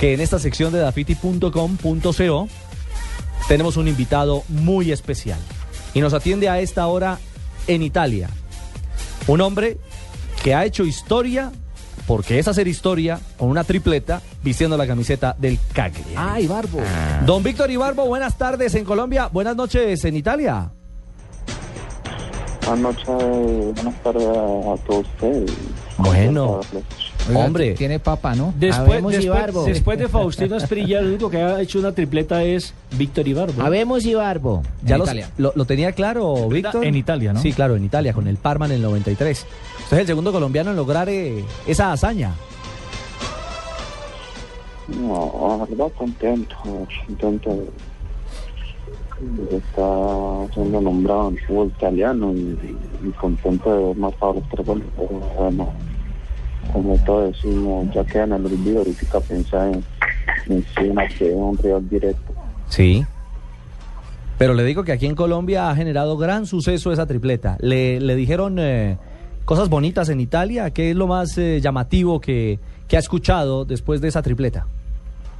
[0.00, 2.48] que en esta sección de dafiti.com.co
[3.48, 5.38] tenemos un invitado muy especial
[5.92, 7.18] y nos atiende a esta hora
[7.66, 8.30] en Italia.
[9.26, 9.76] Un hombre
[10.42, 11.52] que ha hecho historia,
[12.06, 16.14] porque es hacer historia, con una tripleta vistiendo la camiseta del Cagliari.
[16.16, 16.80] Ay, Barbo.
[17.26, 20.72] Don Víctor Ibarbo, buenas tardes en Colombia, buenas noches en Italia.
[22.70, 25.50] Buenas noches, buenas tardes a todos ustedes.
[25.98, 26.60] Bueno.
[27.28, 27.74] Oiga, Hombre.
[27.74, 28.54] Tiene papa, ¿no?
[28.56, 29.64] Después, Habemos después, Ibarbo.
[29.64, 33.60] después de Faustino Esprilla, el único que ha hecho una tripleta es Víctor Ibarbo.
[33.62, 34.62] Habemos Ibarbo.
[34.84, 35.30] Ya En los- Italia.
[35.36, 36.84] lo, lo tenía claro, Víctor.
[36.84, 37.40] En Italia, ¿no?
[37.42, 39.46] Sí, claro, en Italia, con el Parma en el 93.
[39.82, 42.32] Usted es el segundo colombiano en lograr eh, esa hazaña.
[44.86, 46.54] No, la verdad contento,
[47.06, 47.64] contento
[49.50, 52.58] estar siendo nombrado en fútbol italiano y,
[53.04, 54.86] y contento de haber marcado los tres goles.
[54.96, 55.68] Pero bueno,
[56.72, 59.84] como todos decimos, ya queda en el olvido ahorita pensar en,
[60.48, 60.62] en
[61.16, 62.32] que es un rival directo.
[62.68, 63.04] Sí.
[64.38, 67.58] Pero le digo que aquí en Colombia ha generado gran suceso esa tripleta.
[67.60, 68.96] Le, le dijeron eh,
[69.44, 70.70] cosas bonitas en Italia.
[70.70, 74.66] ¿Qué es lo más eh, llamativo que, que ha escuchado después de esa tripleta?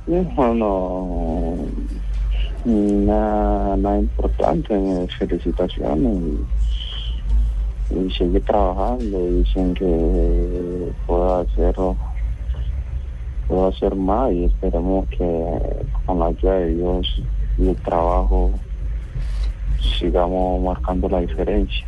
[0.07, 1.57] Bueno,
[2.65, 6.19] nada, nada importante, felicitaciones
[7.91, 11.75] y, sigue trabajando dicen que puedo hacer
[13.49, 15.49] puedo hacer más y esperemos que
[16.07, 17.23] con la ayuda de Dios
[17.59, 18.53] y el trabajo
[19.99, 21.85] sigamos marcando la diferencia.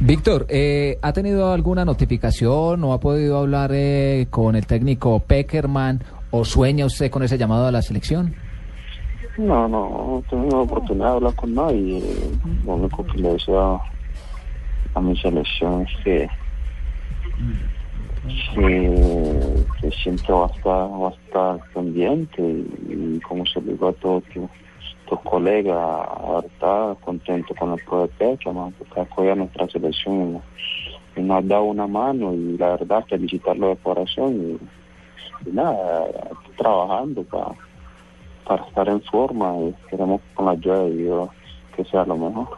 [0.00, 6.02] Víctor, eh, ¿ha tenido alguna notificación o ha podido hablar eh, con el técnico Peckerman
[6.30, 8.34] o sueña usted con ese llamado a la selección?
[9.38, 12.02] No, no, tengo la oportunidad de hablar con nadie.
[12.66, 13.80] Lo único que le deseo
[14.94, 16.28] a mi selección es que,
[18.54, 20.50] que, que siempre va
[21.72, 24.50] pendiente y, como se le digo a todos tus,
[25.08, 26.08] tus colegas,
[26.44, 27.80] estar contento con el
[28.52, 28.72] ¿no?
[28.78, 30.42] porque apoya a nuestra selección
[31.16, 34.58] y, nos ha dado una mano y la verdad felicitarlo de corazón
[35.44, 36.06] y, y nada,
[36.56, 37.54] trabajando para
[38.46, 41.28] para estar en forma y esperemos con la ayuda de Dios
[41.76, 42.48] que sea lo mejor.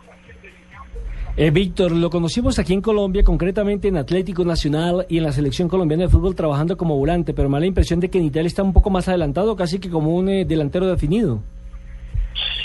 [1.36, 5.68] Eh, Víctor, lo conocimos aquí en Colombia, concretamente en Atlético Nacional y en la selección
[5.68, 8.46] colombiana de fútbol trabajando como volante, pero me da la impresión de que en Italia
[8.46, 11.40] está un poco más adelantado, casi que como un eh, delantero definido.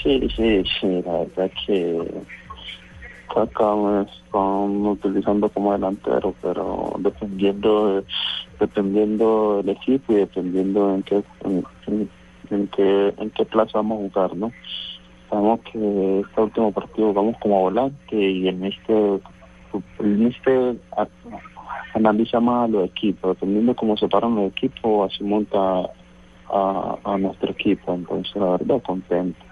[0.04, 2.12] Sí, sí, sí, la verdad que
[3.36, 8.04] acá me están utilizando como delantero, pero dependiendo de-
[8.60, 12.10] dependiendo del equipo y dependiendo en qué en, en-
[12.52, 14.52] en qué en qué plaza vamos a jugar, ¿no?
[15.30, 19.20] Sabemos que este último partido vamos como volante y en este
[20.00, 20.78] en este
[21.94, 25.90] analiza más a los equipos, dependiendo cómo se paran los equipos, así monta
[26.52, 29.49] a nuestro equipo, entonces la verdad contento.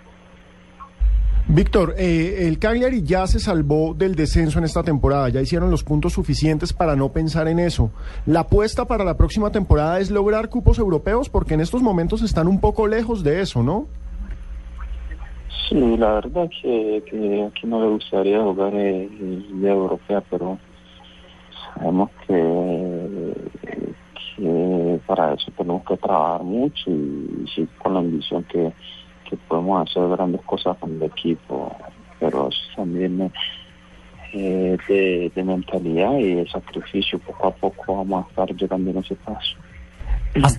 [1.49, 5.81] Víctor, eh, el Cagliari ya se salvó del descenso en esta temporada, ya hicieron los
[5.81, 7.89] puntos suficientes para no pensar en eso.
[8.25, 12.49] La apuesta para la próxima temporada es lograr cupos europeos porque en estos momentos están
[12.49, 13.87] un poco lejos de eso, ¿no?
[15.69, 20.57] Sí, la verdad que, que aquí no le gustaría jugar Liga Europea, pero
[21.73, 23.33] sabemos que,
[24.35, 28.73] que para eso tenemos que trabajar mucho y, sí con la ambición que,
[29.29, 31.75] que podemos hacer grandes cosas con el equipo,
[32.19, 33.31] pero eso también
[34.33, 38.97] eh, de, de mentalidad y de sacrificio, poco a poco vamos a estar llegando en
[38.97, 39.55] ese paso.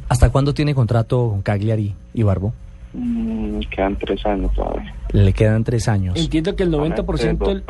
[0.08, 2.52] ¿Hasta, cuándo tiene contrato con Cagliari y Barbo?
[2.92, 4.94] Mm, quedan tres años todavía.
[5.12, 6.16] Le quedan tres años.
[6.16, 7.64] Entiendo que el 90% del.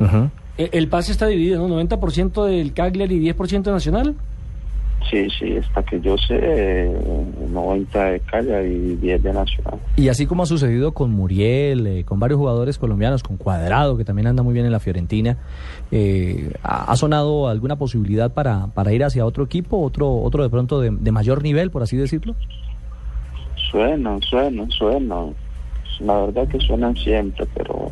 [0.00, 0.30] Ujú.
[0.58, 1.80] eh, el pase está dividido, ¿no?
[1.80, 4.16] 90% del Cagliari y 10% nacional.
[5.10, 6.96] Sí, sí, hasta que yo sé, eh,
[7.50, 9.78] 90 de Calla y 10 de Nacional.
[9.96, 14.04] Y así como ha sucedido con Muriel, eh, con varios jugadores colombianos, con Cuadrado, que
[14.04, 15.38] también anda muy bien en la Fiorentina,
[15.90, 20.80] eh, ¿ha, sonado alguna posibilidad para, para ir hacia otro equipo, otro, otro de pronto
[20.80, 22.34] de, de mayor nivel, por así decirlo?
[23.70, 25.34] Suenan, suenan, suenan.
[26.00, 27.90] La verdad que suenan siempre, pero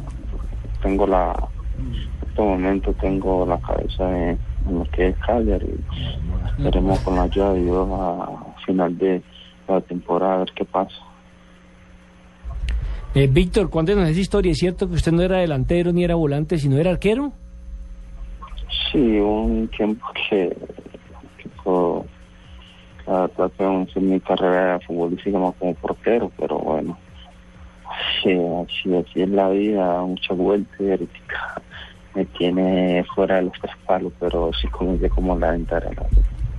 [0.82, 1.34] tengo la,
[1.78, 5.74] en este momento tengo la cabeza en, en lo que es Cagliari.
[6.58, 9.22] Esperemos con la ayuda de Dios a final de,
[9.68, 10.96] la temporada, a ver qué pasa.
[13.14, 14.52] Eh, Víctor, cuéntenos esa historia.
[14.52, 17.32] ¿Es cierto que usted no era delantero ni era volante, sino era arquero?
[18.90, 20.56] Sí, un tiempo que,
[21.38, 21.50] que
[23.06, 26.98] ah, traté de hacer mi carrera futbolística más como portero, pero bueno,
[28.22, 30.90] sí, así, así es la vida, muchas vueltas y
[32.14, 35.86] me tiene fuera de los tres palos, pero sí comencé como la ventana.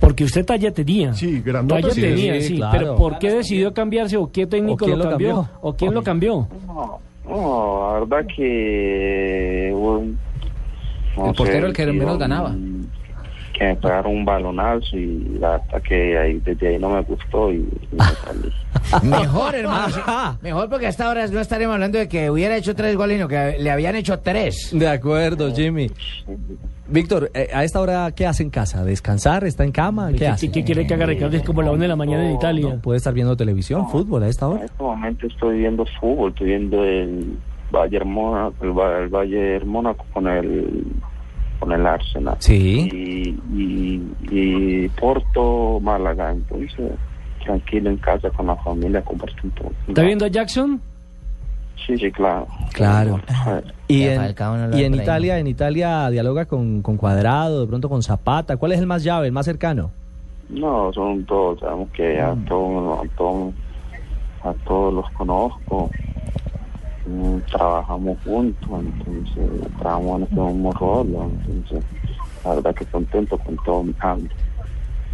[0.00, 1.12] Porque usted talla tenía.
[1.14, 2.56] Sí, grandote, Talla sí, tenía, sí, sí.
[2.56, 2.78] claro.
[2.78, 5.34] Pero ¿por qué decidió cambiarse o qué técnico ¿O quién lo lo cambió?
[5.36, 5.58] cambió?
[5.60, 6.48] ¿O quién lo cambió?
[6.66, 9.70] No, no, la verdad que...
[11.16, 12.54] no El portero sé, el que menos un- ganaba.
[13.52, 17.52] Que me pegaron un balonazo y la verdad que ahí, desde ahí no me gustó
[17.52, 18.52] y, y me salí.
[19.08, 19.94] Mejor, hermano.
[19.94, 20.38] Ajá.
[20.42, 23.56] Mejor porque hasta ahora no estaremos hablando de que hubiera hecho tres goles, sino que
[23.58, 24.70] le habían hecho tres.
[24.72, 25.90] De acuerdo, Jimmy.
[26.88, 28.84] Víctor, eh, ¿a esta hora qué hace en casa?
[28.84, 29.44] ¿Descansar?
[29.44, 30.10] ¿Está en cama?
[30.12, 30.50] ¿Qué ¿Qué, hace?
[30.50, 31.36] qué quiere que haga Ricardo?
[31.36, 32.78] Es como la una de la mañana en Italia.
[32.82, 34.64] ¿Puede estar viendo televisión, fútbol a esta En hora?
[34.64, 37.38] este momento estoy viendo fútbol, estoy viendo el
[37.70, 40.84] Bayern Mónaco, el, Ba- el Bayern Mónaco con el
[41.62, 42.34] con el Arsenal.
[42.40, 42.88] Sí.
[42.92, 46.90] Y, y, y Porto, Málaga, entonces
[47.44, 49.70] tranquilo en casa con la familia compartiendo.
[49.86, 50.80] ¿Está viendo a Jackson?
[51.86, 52.48] Sí, sí, claro.
[52.72, 53.20] Claro.
[53.86, 54.94] Y en, no y en.
[54.94, 58.56] Italia, en Italia dialoga con, con Cuadrado, de pronto con Zapata.
[58.56, 59.92] ¿Cuál es el más llave, el más cercano?
[60.48, 63.54] No, son todos, sabemos que a todos, a todos,
[64.42, 65.90] a todos los conozco.
[67.06, 71.84] Mm, Trabajamos juntos, entonces trabajamos en este mismo rol, entonces
[72.44, 74.30] la verdad que contento con todo mi cambio.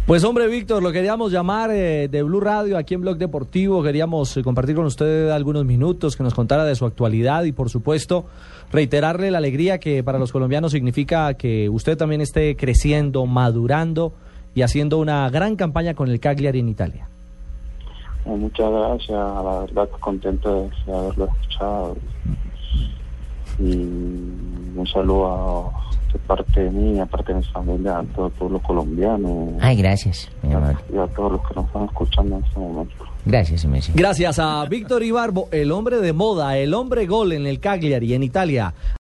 [0.05, 3.83] Pues hombre, Víctor, lo queríamos llamar eh, de Blue Radio aquí en Blog Deportivo.
[3.83, 7.69] Queríamos eh, compartir con usted algunos minutos, que nos contara de su actualidad y, por
[7.69, 8.25] supuesto,
[8.71, 14.13] reiterarle la alegría que para los colombianos significa que usted también esté creciendo, madurando
[14.55, 17.07] y haciendo una gran campaña con el Cagliari en Italia.
[18.37, 21.97] Muchas gracias, la verdad que contento de, de haberlo escuchado.
[23.59, 25.27] Y un saludo
[25.73, 29.75] a, de parte de mí, aparte de mi familia, a todo el pueblo colombiano Ay,
[29.75, 30.77] gracias, mi amor.
[30.93, 32.95] y a todos los que nos están escuchando en este momento.
[33.25, 33.91] Gracias, Messi.
[33.93, 38.23] Gracias a Víctor Ibarbo, el hombre de moda, el hombre gol en el Cagliari en
[38.23, 38.73] Italia.